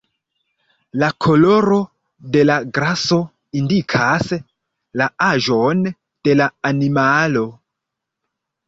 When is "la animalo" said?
6.43-7.49